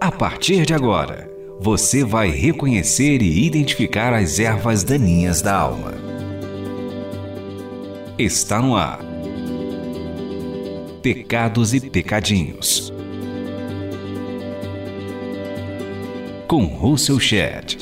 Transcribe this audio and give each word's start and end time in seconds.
A 0.00 0.12
partir 0.12 0.66
de 0.66 0.74
agora, 0.74 1.30
você 1.58 2.04
vai 2.04 2.28
reconhecer 2.28 3.22
e 3.22 3.46
identificar 3.46 4.12
as 4.12 4.38
ervas 4.38 4.84
daninhas 4.84 5.40
da 5.40 5.56
alma. 5.56 5.94
Está 8.18 8.60
no 8.60 8.76
ar. 8.76 9.00
Pecados 11.02 11.72
e 11.72 11.80
Pecadinhos. 11.80 12.92
Com 16.46 16.64
Russell 16.66 17.18
Shedd. 17.18 17.78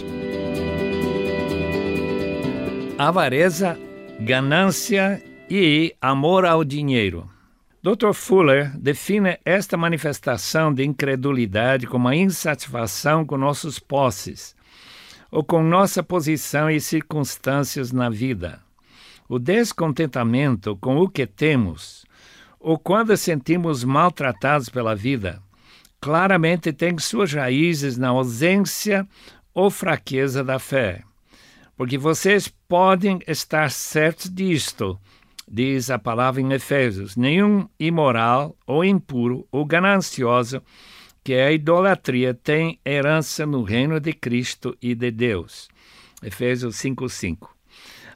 Avareza, 2.97 3.77
ganância 4.21 5.21
e 5.51 5.93
amor 6.01 6.45
ao 6.45 6.63
dinheiro. 6.63 7.29
Dr. 7.83 8.13
Fuller 8.13 8.71
define 8.79 9.41
esta 9.45 9.77
manifestação 9.77 10.73
de 10.73 10.85
incredulidade 10.85 11.85
como 11.85 12.07
a 12.07 12.15
insatisfação 12.15 13.27
com 13.27 13.37
nossos 13.37 13.81
posses 13.81 14.55
ou 15.33 15.43
com 15.43 15.65
nossa 15.65 16.01
posição 16.01 16.71
e 16.71 16.81
circunstâncias 16.81 17.91
na 17.91 18.09
vida. 18.09 18.61
O 19.29 19.37
descontentamento 19.37 20.77
com 20.77 20.99
o 20.99 21.09
que 21.09 21.27
temos 21.27 22.07
ou 22.61 22.79
quando 22.79 23.17
sentimos 23.17 23.83
maltratados 23.83 24.69
pela 24.69 24.95
vida 24.95 25.43
claramente 26.01 26.73
tem 26.73 26.97
suas 26.99 27.33
raízes 27.33 27.99
na 27.99 28.11
ausência 28.11 29.05
ou 29.53 29.73
fraqueza 29.73 30.45
da 30.45 30.61
fé. 30.61 31.03
Porque 31.77 31.99
vocês 31.99 32.47
podem 32.69 33.19
estar 33.27 33.73
certos 33.73 34.33
disto 34.33 34.97
diz 35.53 35.91
a 35.91 35.99
palavra 35.99 36.41
em 36.41 36.53
Efésios: 36.53 37.15
nenhum 37.15 37.69
imoral 37.79 38.57
ou 38.67 38.83
impuro 38.83 39.47
ou 39.53 39.67
ganancioso 39.67 40.63
que 41.23 41.35
é 41.35 41.47
a 41.47 41.53
idolatria 41.53 42.35
tem 42.35 42.81
herança 42.85 43.47
no 43.47 43.63
reino 43.63 44.01
de 44.01 44.13
Cristo 44.13 44.77
e 44.83 44.95
de 44.95 45.11
Deus. 45.11 45.69
Efésios 46.23 46.77
5:5. 46.77 47.49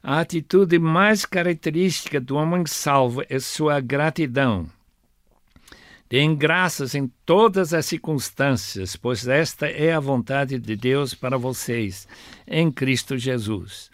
A 0.03 0.19
atitude 0.19 0.77
mais 0.79 1.25
característica 1.25 2.19
do 2.19 2.35
homem 2.35 2.65
salvo 2.65 3.23
é 3.29 3.39
sua 3.39 3.79
gratidão. 3.79 4.67
Deem 6.09 6.35
graças 6.35 6.95
em 6.95 7.11
todas 7.25 7.73
as 7.73 7.85
circunstâncias, 7.85 8.95
pois 8.95 9.27
esta 9.27 9.67
é 9.67 9.93
a 9.93 9.99
vontade 9.99 10.57
de 10.57 10.75
Deus 10.75 11.13
para 11.13 11.37
vocês, 11.37 12.07
em 12.47 12.71
Cristo 12.71 13.17
Jesus. 13.17 13.91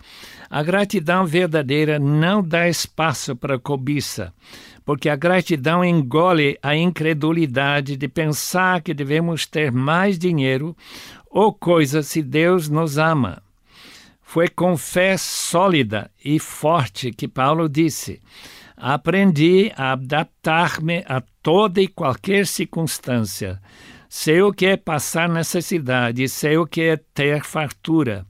A 0.48 0.62
gratidão 0.62 1.26
verdadeira 1.26 1.98
não 1.98 2.44
dá 2.44 2.70
espaço 2.70 3.36
para 3.36 3.58
cobiça, 3.58 4.32
porque 4.86 5.10
a 5.10 5.16
gratidão 5.16 5.84
engole 5.84 6.56
a 6.62 6.76
incredulidade 6.76 7.98
de 7.98 8.08
pensar 8.08 8.82
que 8.84 8.94
devemos 8.94 9.48
ter 9.48 9.72
mais 9.72 10.20
dinheiro 10.20 10.78
ou 11.32 11.52
coisas 11.52 12.06
se 12.06 12.22
Deus 12.22 12.70
nos 12.70 13.00
ama. 13.00 13.42
Foi 14.22 14.48
com 14.48 14.78
fé 14.78 15.18
sólida 15.18 16.12
e 16.24 16.38
forte 16.38 17.12
que 17.12 17.28
Paulo 17.28 17.68
disse: 17.68 18.22
Aprendi 18.86 19.72
a 19.78 19.94
adaptar-me 19.94 21.06
a 21.08 21.24
toda 21.42 21.82
e 21.82 21.88
qualquer 21.88 22.46
circunstância. 22.46 23.62
Sei 24.10 24.42
o 24.42 24.52
que 24.52 24.66
é 24.66 24.76
passar 24.76 25.30
necessidade, 25.30 26.28
sei 26.28 26.58
o 26.58 26.68
que 26.68 26.82
é 26.82 26.98
ter 26.98 27.46
fartura. 27.46 28.28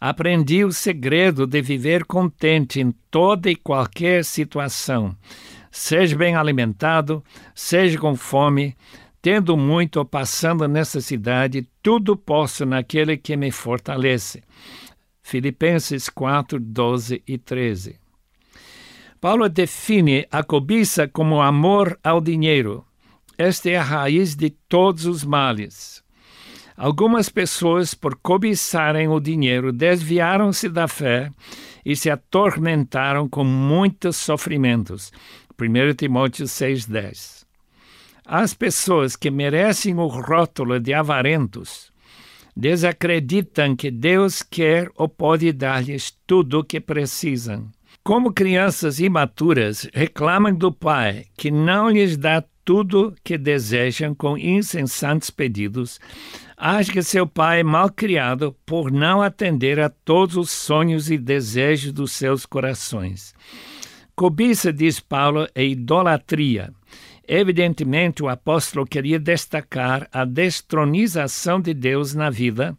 Aprendi 0.00 0.64
o 0.64 0.72
segredo 0.72 1.46
de 1.46 1.62
viver 1.62 2.04
contente 2.04 2.80
em 2.80 2.90
toda 3.12 3.48
e 3.48 3.54
qualquer 3.54 4.24
situação. 4.24 5.16
Seja 5.70 6.16
bem 6.16 6.34
alimentado, 6.34 7.22
seja 7.54 7.96
com 7.96 8.16
fome, 8.16 8.76
tendo 9.22 9.56
muito 9.56 9.98
ou 9.98 10.04
passando 10.04 10.66
necessidade, 10.66 11.68
tudo 11.80 12.16
posso 12.16 12.66
naquele 12.66 13.16
que 13.16 13.36
me 13.36 13.52
fortalece. 13.52 14.42
Filipenses 15.22 16.08
4, 16.08 16.58
12 16.58 17.22
e 17.24 17.38
13. 17.38 18.01
Paulo 19.22 19.48
define 19.48 20.26
a 20.32 20.42
cobiça 20.42 21.06
como 21.06 21.40
amor 21.40 21.96
ao 22.02 22.20
dinheiro. 22.20 22.84
Esta 23.38 23.70
é 23.70 23.76
a 23.76 23.82
raiz 23.82 24.34
de 24.34 24.50
todos 24.50 25.06
os 25.06 25.22
males. 25.22 26.02
Algumas 26.76 27.28
pessoas, 27.28 27.94
por 27.94 28.16
cobiçarem 28.16 29.06
o 29.06 29.20
dinheiro, 29.20 29.72
desviaram-se 29.72 30.68
da 30.68 30.88
fé 30.88 31.30
e 31.86 31.94
se 31.94 32.10
atormentaram 32.10 33.28
com 33.28 33.44
muitos 33.44 34.16
sofrimentos. 34.16 35.12
1 35.56 35.94
Timóteo 35.94 36.44
6,10. 36.44 37.44
As 38.26 38.54
pessoas 38.54 39.14
que 39.14 39.30
merecem 39.30 39.94
o 40.00 40.08
rótulo 40.08 40.80
de 40.80 40.92
avarentos 40.92 41.92
desacreditam 42.56 43.76
que 43.76 43.88
Deus 43.88 44.42
quer 44.42 44.90
ou 44.96 45.08
pode 45.08 45.52
dar-lhes 45.52 46.12
tudo 46.26 46.58
o 46.58 46.64
que 46.64 46.80
precisam. 46.80 47.70
Como 48.04 48.32
crianças 48.32 48.98
imaturas 48.98 49.88
reclamam 49.94 50.52
do 50.52 50.72
pai 50.72 51.26
que 51.36 51.52
não 51.52 51.88
lhes 51.88 52.16
dá 52.16 52.42
tudo 52.64 53.14
que 53.22 53.38
desejam 53.38 54.12
com 54.12 54.36
insensatos 54.36 55.30
pedidos, 55.30 56.00
acha 56.56 56.90
que 56.90 57.00
seu 57.00 57.28
pai 57.28 57.60
é 57.60 57.62
mal 57.62 57.88
criado 57.88 58.56
por 58.66 58.90
não 58.90 59.22
atender 59.22 59.78
a 59.78 59.88
todos 59.88 60.36
os 60.36 60.50
sonhos 60.50 61.12
e 61.12 61.16
desejos 61.16 61.92
dos 61.92 62.10
seus 62.10 62.44
corações. 62.44 63.36
Cobiça, 64.16 64.72
diz 64.72 64.98
Paulo, 64.98 65.46
é 65.54 65.64
idolatria. 65.64 66.72
Evidentemente, 67.26 68.22
o 68.22 68.28
apóstolo 68.28 68.84
queria 68.84 69.18
destacar 69.18 70.08
a 70.12 70.24
destronização 70.24 71.60
de 71.60 71.72
Deus 71.72 72.14
na 72.14 72.30
vida 72.30 72.76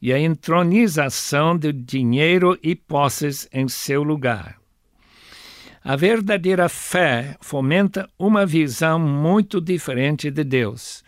e 0.00 0.12
a 0.12 0.18
entronização 0.20 1.56
do 1.56 1.72
dinheiro 1.72 2.58
e 2.62 2.74
posses 2.74 3.48
em 3.52 3.66
seu 3.66 4.02
lugar. 4.02 4.56
A 5.82 5.96
verdadeira 5.96 6.68
fé 6.68 7.36
fomenta 7.40 8.08
uma 8.18 8.44
visão 8.44 8.98
muito 8.98 9.60
diferente 9.60 10.30
de 10.30 10.44
Deus. 10.44 11.02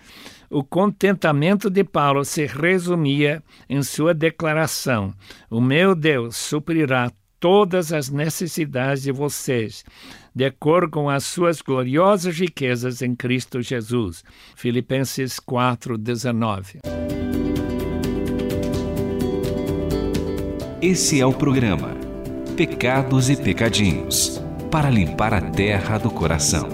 O 0.48 0.64
contentamento 0.64 1.68
de 1.68 1.84
Paulo 1.84 2.24
se 2.24 2.46
resumia 2.46 3.42
em 3.68 3.82
sua 3.82 4.14
declaração: 4.14 5.12
O 5.50 5.60
meu 5.60 5.94
Deus 5.94 6.36
suprirá 6.36 7.12
todas 7.38 7.92
as 7.92 8.10
necessidades 8.10 9.02
de 9.02 9.12
vocês, 9.12 9.84
de 10.34 10.44
acordo 10.44 10.90
com 10.90 11.10
as 11.10 11.24
suas 11.24 11.60
gloriosas 11.60 12.38
riquezas 12.38 13.02
em 13.02 13.14
Cristo 13.14 13.60
Jesus. 13.60 14.24
Filipenses 14.56 15.38
4:19. 15.38 16.80
Esse 20.82 21.20
é 21.20 21.26
o 21.26 21.32
programa 21.32 21.94
Pecados 22.56 23.28
e 23.28 23.36
Pecadinhos 23.36 24.42
para 24.70 24.88
limpar 24.88 25.34
a 25.34 25.40
terra 25.40 25.98
do 25.98 26.10
coração. 26.10 26.68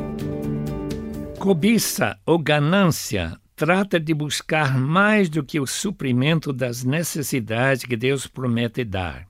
Cobiça 1.38 2.18
ou 2.26 2.38
ganância 2.38 3.36
trata 3.56 3.98
de 3.98 4.12
buscar 4.12 4.78
mais 4.78 5.30
do 5.30 5.42
que 5.42 5.58
o 5.58 5.66
suprimento 5.66 6.52
das 6.52 6.84
necessidades 6.84 7.84
que 7.84 7.96
Deus 7.96 8.26
promete 8.26 8.84
dar. 8.84 9.26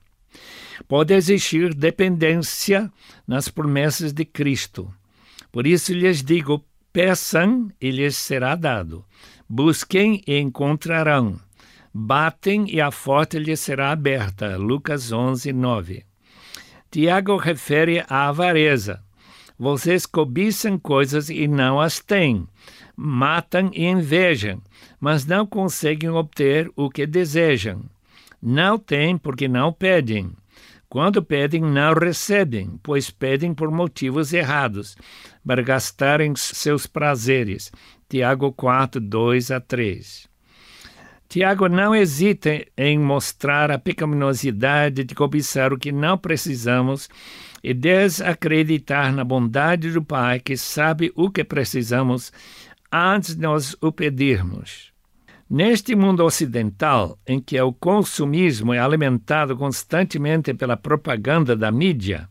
Pode 0.87 1.13
existir 1.13 1.73
dependência 1.73 2.91
nas 3.27 3.47
promessas 3.47 4.11
de 4.11 4.25
Cristo. 4.25 4.93
Por 5.51 5.65
isso 5.65 5.93
lhes 5.93 6.23
digo: 6.23 6.63
peçam 6.91 7.71
e 7.79 7.91
lhes 7.91 8.15
será 8.17 8.55
dado. 8.55 9.05
Busquem 9.47 10.21
e 10.27 10.37
encontrarão. 10.39 11.39
Batem 11.93 12.69
e 12.69 12.81
a 12.81 12.91
porta 12.91 13.39
lhes 13.39 13.59
será 13.59 13.91
aberta. 13.91 14.57
Lucas 14.57 15.11
11, 15.11 15.53
9. 15.53 16.05
Tiago 16.91 17.37
refere 17.37 18.03
à 18.07 18.27
avareza. 18.27 19.03
Vocês 19.59 20.05
cobiçam 20.05 20.77
coisas 20.77 21.29
e 21.29 21.47
não 21.47 21.81
as 21.81 21.99
têm, 21.99 22.47
matam 22.95 23.71
e 23.73 23.85
invejam, 23.85 24.61
mas 24.99 25.25
não 25.25 25.47
conseguem 25.47 26.11
obter 26.11 26.71
o 26.75 26.89
que 26.89 27.07
desejam. 27.07 27.83
Não 28.39 28.77
têm 28.77 29.17
porque 29.17 29.47
não 29.47 29.73
pedem. 29.73 30.31
Quando 30.89 31.21
pedem, 31.21 31.61
não 31.61 31.93
recebem, 31.93 32.79
pois 32.81 33.09
pedem 33.09 33.53
por 33.53 33.69
motivos 33.69 34.31
errados, 34.31 34.95
para 35.45 35.61
gastarem 35.61 36.33
seus 36.35 36.87
prazeres. 36.87 37.71
Tiago 38.07 38.53
4, 38.53 39.01
2 39.01 39.51
a 39.51 39.59
3. 39.59 40.27
Tiago 41.27 41.67
não 41.67 41.93
hesita 41.93 42.65
em 42.77 42.97
mostrar 42.97 43.69
a 43.69 43.77
pecaminosidade 43.77 45.03
de 45.03 45.13
cobiçar 45.13 45.73
o 45.73 45.77
que 45.77 45.91
não 45.91 46.17
precisamos 46.17 47.09
e 47.61 47.73
desacreditar 47.73 49.11
na 49.13 49.25
bondade 49.25 49.91
do 49.91 50.01
Pai 50.01 50.39
que 50.39 50.55
sabe 50.55 51.11
o 51.15 51.29
que 51.29 51.43
precisamos 51.43 52.31
antes 52.89 53.35
de 53.35 53.41
nós 53.41 53.75
o 53.81 53.91
pedirmos. 53.91 54.93
Neste 55.49 55.95
mundo 55.95 56.25
ocidental, 56.25 57.17
em 57.25 57.39
que 57.39 57.59
o 57.61 57.71
consumismo 57.71 58.73
é 58.73 58.79
alimentado 58.79 59.55
constantemente 59.55 60.53
pela 60.53 60.75
propaganda 60.75 61.55
da 61.55 61.71
mídia, 61.71 62.27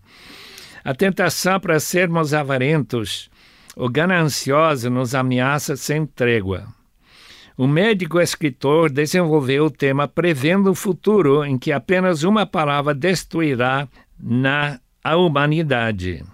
a 0.85 0.95
tentação 0.95 1.59
para 1.59 1.81
sermos 1.81 2.35
avarentos 2.35 3.31
O 3.75 3.89
ganancioso 3.89 4.89
nos 4.89 5.15
ameaça 5.15 5.77
sem 5.77 6.07
trégua. 6.07 6.67
O 7.59 7.67
médico 7.67 8.21
escritor 8.21 8.91
desenvolveu 8.91 9.67
o 9.67 9.71
tema 9.71 10.07
prevendo 10.07 10.71
o 10.71 10.75
futuro 10.75 11.45
em 11.45 11.59
que 11.59 11.73
apenas 11.73 12.23
uma 12.23 12.47
palavra 12.47 12.95
destruirá 12.95 13.89
na 14.19 14.79
a 15.03 15.17
humanidade. 15.17 16.25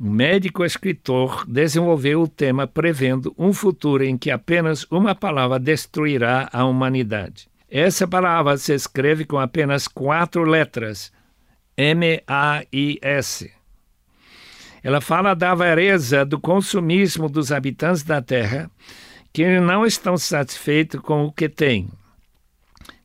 Médico 0.00 0.64
escritor 0.64 1.44
desenvolveu 1.48 2.22
o 2.22 2.28
tema 2.28 2.68
prevendo 2.68 3.34
um 3.36 3.52
futuro 3.52 4.04
em 4.04 4.16
que 4.16 4.30
apenas 4.30 4.86
uma 4.92 5.12
palavra 5.12 5.58
destruirá 5.58 6.48
a 6.52 6.64
humanidade. 6.64 7.48
Essa 7.68 8.06
palavra 8.06 8.56
se 8.56 8.72
escreve 8.72 9.24
com 9.24 9.40
apenas 9.40 9.88
quatro 9.88 10.44
letras: 10.44 11.12
M-A-I-S. 11.76 13.50
Ela 14.84 15.00
fala 15.00 15.34
da 15.34 15.50
avareza 15.50 16.24
do 16.24 16.38
consumismo 16.38 17.28
dos 17.28 17.50
habitantes 17.50 18.04
da 18.04 18.22
terra, 18.22 18.70
que 19.32 19.60
não 19.60 19.84
estão 19.84 20.16
satisfeitos 20.16 21.00
com 21.00 21.24
o 21.24 21.32
que 21.32 21.48
têm. 21.48 21.88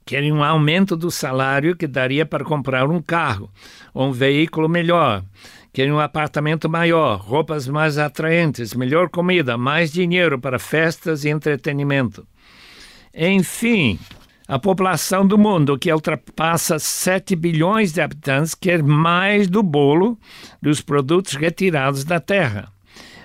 Querem 0.05 0.31
um 0.31 0.43
aumento 0.43 0.95
do 0.95 1.09
salário 1.09 1.75
que 1.75 1.87
daria 1.87 2.25
para 2.25 2.43
comprar 2.43 2.87
um 2.87 3.01
carro 3.01 3.49
ou 3.93 4.09
um 4.09 4.11
veículo 4.11 4.69
melhor. 4.69 5.23
Querem 5.73 5.91
um 5.91 5.99
apartamento 5.99 6.69
maior, 6.69 7.19
roupas 7.19 7.67
mais 7.67 7.97
atraentes, 7.97 8.75
melhor 8.75 9.09
comida, 9.09 9.57
mais 9.57 9.91
dinheiro 9.91 10.37
para 10.37 10.59
festas 10.59 11.25
e 11.25 11.29
entretenimento. 11.29 12.27
Enfim, 13.11 13.97
a 14.47 14.59
população 14.59 15.25
do 15.25 15.35
mundo, 15.35 15.79
que 15.79 15.91
ultrapassa 15.91 16.77
7 16.77 17.35
bilhões 17.35 17.91
de 17.91 18.01
habitantes, 18.01 18.53
quer 18.53 18.83
mais 18.83 19.47
do 19.47 19.63
bolo 19.63 20.15
dos 20.61 20.79
produtos 20.79 21.33
retirados 21.33 22.03
da 22.03 22.19
terra. 22.19 22.71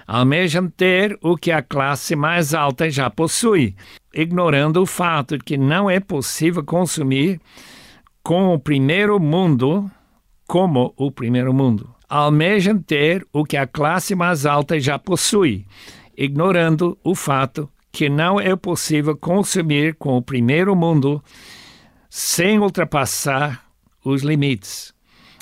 Almejam 0.06 0.70
ter 0.70 1.18
o 1.20 1.36
que 1.36 1.52
a 1.52 1.60
classe 1.60 2.16
mais 2.16 2.54
alta 2.54 2.88
já 2.88 3.10
possui, 3.10 3.76
ignorando 4.14 4.80
o 4.80 4.86
fato 4.86 5.36
de 5.36 5.44
que 5.44 5.58
não 5.58 5.90
é 5.90 6.00
possível 6.00 6.64
consumir 6.64 7.38
com 8.22 8.54
o 8.54 8.58
primeiro 8.58 9.20
mundo 9.20 9.90
como 10.46 10.94
o 10.96 11.12
primeiro 11.12 11.52
mundo. 11.52 11.97
Almejam 12.08 12.80
ter 12.80 13.26
o 13.30 13.44
que 13.44 13.56
a 13.56 13.66
classe 13.66 14.14
mais 14.14 14.46
alta 14.46 14.80
já 14.80 14.98
possui, 14.98 15.66
ignorando 16.16 16.98
o 17.04 17.14
fato 17.14 17.68
que 17.92 18.08
não 18.08 18.40
é 18.40 18.56
possível 18.56 19.14
consumir 19.14 19.94
com 19.96 20.16
o 20.16 20.22
primeiro 20.22 20.74
mundo 20.74 21.22
sem 22.08 22.58
ultrapassar 22.58 23.62
os 24.02 24.22
limites. 24.22 24.94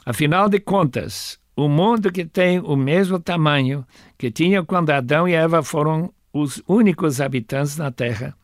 Afinal 0.05 0.49
de 0.49 0.59
contas, 0.59 1.39
o 1.55 1.69
mundo 1.69 2.11
que 2.11 2.25
tem 2.25 2.59
o 2.59 2.75
mesmo 2.75 3.21
tamanho 3.21 3.87
que 4.19 4.31
tinha 4.31 4.65
quando 4.65 4.91
Adão 4.91 5.29
e 5.29 5.35
Eva 5.35 5.63
foram 5.63 6.13
os 6.33 6.61
únicos 6.67 7.21
habitantes 7.21 7.77
na 7.77 7.93
Terra, 7.93 8.37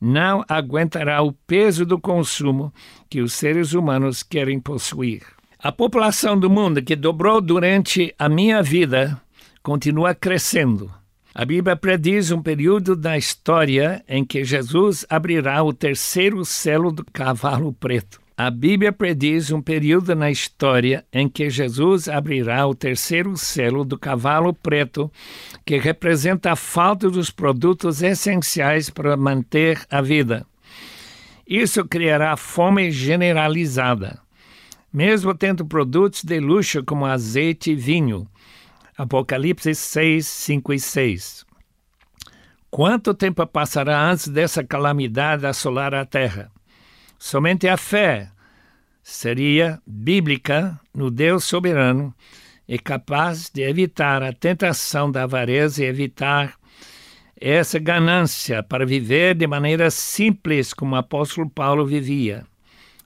não 0.00 0.44
aguentará 0.48 1.22
o 1.22 1.32
peso 1.32 1.86
do 1.86 2.00
consumo 2.00 2.72
que 3.08 3.20
os 3.20 3.32
seres 3.32 3.74
humanos 3.74 4.22
querem 4.24 4.58
possuir. 4.58 5.22
A 5.62 5.70
população 5.70 6.38
do 6.38 6.48
mundo 6.48 6.82
que 6.82 6.96
dobrou 6.96 7.40
durante 7.40 8.14
a 8.18 8.28
minha 8.28 8.62
vida 8.62 9.20
continua 9.62 10.14
crescendo 10.14 10.90
a 11.32 11.44
Bíblia 11.44 11.76
prediz 11.76 12.32
um 12.32 12.42
período 12.42 12.96
da 12.96 13.16
história 13.16 14.02
em 14.08 14.24
que 14.24 14.44
Jesus 14.44 15.06
abrirá 15.08 15.62
o 15.62 15.72
terceiro 15.72 16.44
selo 16.44 16.90
do 16.90 17.04
cavalo 17.04 17.72
preto. 17.72 18.20
A 18.36 18.50
Bíblia 18.50 18.92
prediz 18.92 19.52
um 19.52 19.62
período 19.62 20.16
na 20.16 20.28
história 20.28 21.04
em 21.12 21.28
que 21.28 21.48
Jesus 21.48 22.08
abrirá 22.08 22.66
o 22.66 22.74
terceiro 22.74 23.36
selo 23.36 23.84
do 23.84 23.96
cavalo 23.96 24.52
preto, 24.52 25.10
que 25.64 25.78
representa 25.78 26.52
a 26.52 26.56
falta 26.56 27.08
dos 27.08 27.30
produtos 27.30 28.02
essenciais 28.02 28.90
para 28.90 29.16
manter 29.16 29.80
a 29.88 30.00
vida. 30.00 30.44
Isso 31.46 31.84
criará 31.84 32.36
fome 32.36 32.90
generalizada. 32.90 34.18
Mesmo 34.92 35.34
tendo 35.34 35.64
produtos 35.64 36.24
de 36.24 36.40
luxo 36.40 36.82
como 36.82 37.06
azeite 37.06 37.70
e 37.70 37.76
vinho, 37.76 38.26
Apocalipse 38.98 39.74
6, 39.74 40.26
5 40.26 40.74
e 40.74 40.80
6. 40.80 41.46
Quanto 42.70 43.14
tempo 43.14 43.46
passará 43.46 44.00
antes 44.00 44.28
dessa 44.28 44.62
calamidade 44.62 45.46
assolar 45.46 45.94
a 45.94 46.04
terra? 46.04 46.50
Somente 47.18 47.66
a 47.66 47.76
fé 47.76 48.30
seria 49.02 49.80
bíblica 49.86 50.78
no 50.94 51.10
Deus 51.10 51.44
soberano 51.44 52.14
e 52.68 52.78
capaz 52.78 53.50
de 53.52 53.62
evitar 53.62 54.22
a 54.22 54.32
tentação 54.32 55.10
da 55.10 55.22
avareza 55.22 55.82
e 55.82 55.86
evitar 55.86 56.54
essa 57.40 57.78
ganância 57.78 58.62
para 58.62 58.84
viver 58.84 59.34
de 59.34 59.46
maneira 59.46 59.90
simples 59.90 60.74
como 60.74 60.94
o 60.94 60.98
apóstolo 60.98 61.48
Paulo 61.48 61.86
vivia. 61.86 62.44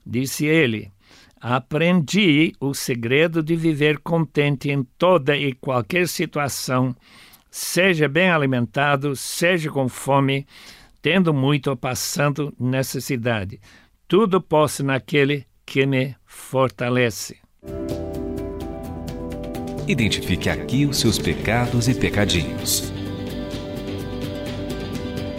Disse 0.05 0.45
ele: 0.45 0.91
Aprendi 1.39 2.53
o 2.59 2.73
segredo 2.73 3.43
de 3.43 3.55
viver 3.55 3.99
contente 3.99 4.71
em 4.71 4.83
toda 4.97 5.35
e 5.35 5.53
qualquer 5.53 6.07
situação, 6.07 6.95
seja 7.51 8.07
bem 8.07 8.29
alimentado, 8.29 9.15
seja 9.15 9.69
com 9.69 9.87
fome, 9.87 10.47
tendo 11.01 11.33
muito 11.33 11.69
ou 11.69 11.75
passando 11.75 12.53
necessidade. 12.59 13.59
Tudo 14.07 14.41
posso 14.41 14.83
naquele 14.83 15.45
que 15.65 15.85
me 15.85 16.15
fortalece. 16.25 17.37
Identifique 19.87 20.49
aqui 20.49 20.85
os 20.85 20.99
seus 20.99 21.19
pecados 21.19 21.87
e 21.87 21.93
pecadinhos. 21.93 22.91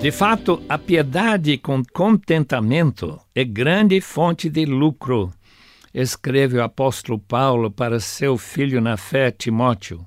De 0.00 0.12
fato, 0.12 0.62
a 0.68 0.78
piedade 0.78 1.58
com 1.58 1.82
contentamento 1.92 3.18
é 3.34 3.42
grande 3.42 4.00
fonte 4.00 4.48
de 4.48 4.64
lucro 4.64 5.32
escreve 5.96 6.58
o 6.58 6.62
apóstolo 6.62 7.18
Paulo 7.18 7.70
para 7.70 7.98
seu 7.98 8.36
filho 8.36 8.82
na 8.82 8.98
fé, 8.98 9.30
Timóteo. 9.30 10.06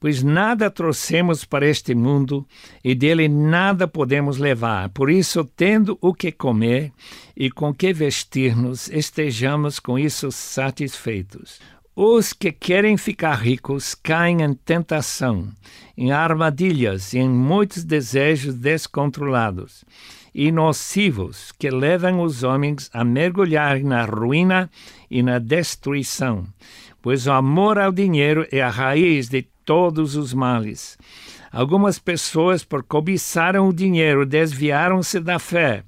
Pois 0.00 0.22
nada 0.22 0.70
trouxemos 0.70 1.44
para 1.44 1.66
este 1.66 1.94
mundo 1.94 2.46
e 2.82 2.94
dele 2.94 3.28
nada 3.28 3.86
podemos 3.86 4.38
levar. 4.38 4.88
Por 4.90 5.10
isso, 5.10 5.44
tendo 5.44 5.98
o 6.00 6.14
que 6.14 6.32
comer 6.32 6.92
e 7.36 7.50
com 7.50 7.74
que 7.74 7.92
vestir-nos, 7.92 8.88
estejamos 8.88 9.78
com 9.78 9.98
isso 9.98 10.30
satisfeitos. 10.30 11.60
Os 11.94 12.32
que 12.32 12.52
querem 12.52 12.96
ficar 12.96 13.34
ricos 13.34 13.94
caem 13.94 14.40
em 14.40 14.54
tentação, 14.54 15.48
em 15.96 16.12
armadilhas 16.12 17.12
e 17.12 17.18
em 17.18 17.28
muitos 17.28 17.84
desejos 17.84 18.54
descontrolados 18.54 19.84
e 20.34 20.52
nocivos 20.52 21.52
que 21.58 21.68
levam 21.68 22.22
os 22.22 22.44
homens 22.44 22.88
a 22.92 23.02
mergulhar 23.04 23.80
na 23.80 24.04
ruína 24.04 24.70
e 25.10 25.22
na 25.22 25.38
destruição, 25.38 26.46
pois 27.00 27.26
o 27.26 27.32
amor 27.32 27.78
ao 27.78 27.92
dinheiro 27.92 28.46
é 28.50 28.60
a 28.60 28.70
raiz 28.70 29.28
de 29.28 29.42
todos 29.64 30.16
os 30.16 30.32
males. 30.32 30.98
Algumas 31.50 31.98
pessoas, 31.98 32.64
por 32.64 32.82
cobiçaram 32.82 33.68
o 33.68 33.72
dinheiro, 33.72 34.26
desviaram-se 34.26 35.18
da 35.20 35.38
fé 35.38 35.84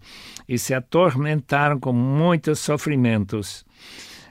e 0.49 0.59
se 0.59 0.73
atormentaram 0.75 1.79
com 1.79 1.93
muitos 1.93 2.59
sofrimentos. 2.59 3.65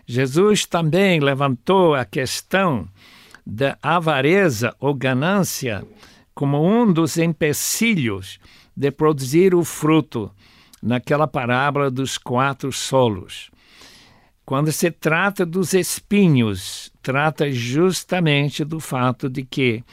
Jesus 0.06 0.66
também 0.66 1.20
levantou 1.20 1.94
a 1.94 2.04
questão 2.04 2.88
da 3.46 3.78
avareza 3.82 4.76
ou 4.80 4.94
ganância 4.94 5.86
como 6.34 6.64
um 6.64 6.92
dos 6.92 7.18
empecilhos 7.18 8.40
de 8.76 8.92
produzir 8.92 9.54
o 9.54 9.64
fruto 9.64 10.32
naquela 10.82 11.28
parábola 11.28 11.92
dos 11.92 12.18
quatro 12.18 12.72
solos. 12.72 13.52
Quando 14.50 14.72
se 14.72 14.90
trata 14.90 15.46
dos 15.46 15.76
espinhos, 15.76 16.92
trata 17.04 17.52
justamente 17.52 18.66
do 18.66 18.80
fato 18.80 19.30
de 19.30 19.44
que 19.44 19.84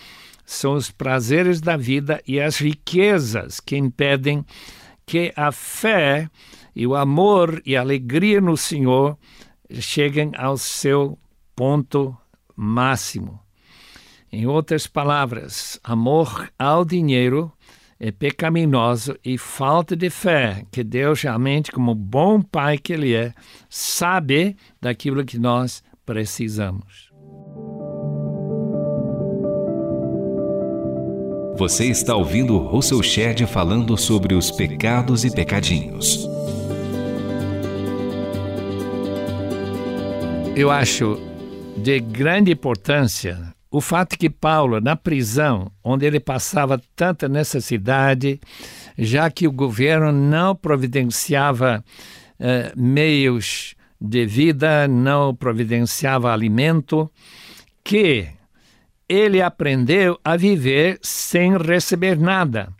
são 0.47 0.73
os 0.73 0.91
prazeres 0.91 1.61
da 1.61 1.77
vida 1.77 2.23
e 2.27 2.41
as 2.41 2.57
riquezas 2.57 3.61
que 3.61 3.77
impedem 3.77 4.43
que 5.05 5.31
a 5.37 5.53
fé 5.53 6.31
e 6.75 6.87
o 6.87 6.95
amor 6.95 7.61
e 7.67 7.77
a 7.77 7.83
alegria 7.83 8.41
no 8.41 8.57
Senhor 8.57 9.19
cheguem 9.73 10.33
ao 10.39 10.57
seu 10.57 11.19
ponto 11.55 12.17
máximo. 12.57 13.39
Em 14.33 14.47
outras 14.47 14.87
palavras, 14.87 15.79
amor 15.85 16.51
ao 16.59 16.83
dinheiro 16.83 17.53
é 17.99 18.11
pecaminoso 18.11 19.17
e 19.25 19.38
falta 19.38 19.97
de 19.97 20.11
fé, 20.11 20.65
que 20.71 20.85
Deus 20.85 21.23
realmente, 21.23 21.73
como 21.73 21.95
bom 21.95 22.43
pai 22.43 22.79
que 22.79 22.93
Ele 22.93 23.15
é, 23.15 23.33
sabe 23.69 24.57
daquilo 24.81 25.25
que 25.25 25.38
nós 25.38 25.83
precisamos. 26.05 27.11
Você 31.59 31.87
está 31.87 32.15
ouvindo 32.15 32.59
Russell 32.59 33.03
Shedd 33.03 33.47
falando 33.47 33.97
sobre 33.97 34.35
os 34.35 34.50
pecados 34.50 35.25
e 35.25 35.35
pecadinhos. 35.35 36.29
Eu 40.55 40.71
acho 40.71 41.19
de 41.79 41.99
grande 41.99 42.53
importância 42.53 43.56
o 43.71 43.81
fato 43.81 44.17
que 44.19 44.31
Paulo, 44.31 44.81
na 44.81 44.95
prisão, 44.97 45.71
onde 45.83 46.07
ele 46.07 46.21
passava 46.21 46.81
tanta 46.95 47.29
necessidade, 47.29 48.41
já 48.97 49.31
que 49.31 49.47
o 49.47 49.53
governo 49.53 50.13
não 50.13 50.55
providenciava 50.55 51.85
eh, 52.39 52.73
meios 52.77 53.75
de 54.01 54.25
vida, 54.25 54.87
não 54.87 55.35
providenciava 55.35 56.33
alimento, 56.33 57.11
que 57.83 58.29
ele 59.09 59.41
aprendeu 59.43 60.19
a 60.25 60.37
viver 60.37 60.99
sem 61.03 61.57
receber 61.57 62.19
nada. 62.19 62.73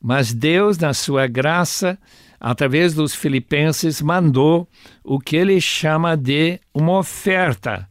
Mas 0.00 0.32
Deus, 0.32 0.78
na 0.78 0.92
sua 0.92 1.26
graça, 1.26 1.98
através 2.38 2.94
dos 2.94 3.14
filipenses, 3.14 4.02
mandou 4.02 4.68
o 5.02 5.18
que 5.18 5.36
ele 5.36 5.60
chama 5.60 6.16
de 6.16 6.60
uma 6.74 6.98
oferta, 6.98 7.88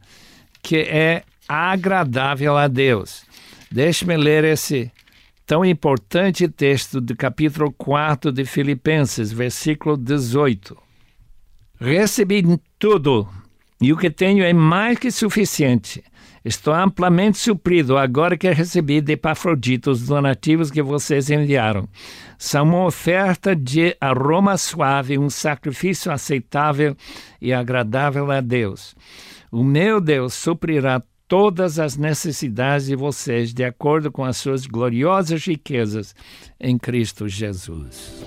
que 0.62 0.76
é 0.76 1.24
agradável 1.48 2.56
a 2.56 2.68
Deus. 2.68 3.24
Deixe-me 3.70 4.16
ler 4.16 4.44
esse 4.44 4.90
tão 5.46 5.64
importante 5.64 6.48
texto 6.48 7.00
do 7.00 7.14
capítulo 7.16 7.72
4 7.72 8.32
de 8.32 8.44
Filipenses, 8.44 9.32
versículo 9.32 9.96
18. 9.96 10.76
Recebi 11.80 12.42
tudo, 12.78 13.28
e 13.80 13.92
o 13.92 13.96
que 13.96 14.10
tenho 14.10 14.44
é 14.44 14.52
mais 14.52 14.98
que 14.98 15.10
suficiente. 15.10 16.02
Estou 16.44 16.74
amplamente 16.74 17.38
suprido 17.38 17.96
agora 17.96 18.36
que 18.36 18.50
recebi 18.50 19.00
de 19.00 19.14
Epafrodito 19.14 19.90
os 19.90 20.06
donativos 20.06 20.70
que 20.70 20.82
vocês 20.82 21.30
enviaram. 21.30 21.88
São 22.38 22.64
uma 22.64 22.84
oferta 22.84 23.56
de 23.56 23.96
aroma 23.98 24.58
suave, 24.58 25.18
um 25.18 25.30
sacrifício 25.30 26.12
aceitável 26.12 26.94
e 27.40 27.52
agradável 27.52 28.30
a 28.30 28.42
Deus. 28.42 28.94
O 29.50 29.64
meu 29.64 30.02
Deus 30.02 30.34
suprirá 30.34 31.02
todas 31.34 31.80
as 31.80 31.96
necessidades 31.96 32.86
de 32.86 32.94
vocês 32.94 33.52
de 33.52 33.64
acordo 33.64 34.12
com 34.12 34.22
as 34.22 34.36
suas 34.36 34.66
gloriosas 34.66 35.44
riquezas 35.44 36.14
em 36.60 36.78
Cristo 36.78 37.28
Jesus. 37.28 38.24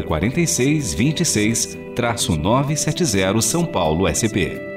046 0.05 0.93
26-970 0.97 3.43
São 3.43 3.65
Paulo 3.65 4.09
SP. 4.11 4.68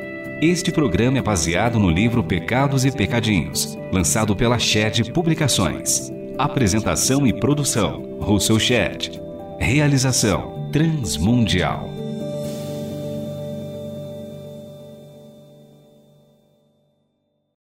Este 0.41 0.71
programa 0.71 1.19
é 1.19 1.21
baseado 1.21 1.77
no 1.77 1.87
livro 1.87 2.23
Pecados 2.23 2.83
e 2.83 2.91
Pecadinhos, 2.91 3.77
lançado 3.93 4.35
pela 4.35 4.57
Shed 4.57 5.11
Publicações. 5.11 6.11
Apresentação 6.35 7.27
e 7.27 7.31
produção: 7.31 8.17
Russell 8.19 8.59
Shed. 8.59 9.21
Realização: 9.59 10.67
Transmundial. 10.71 11.90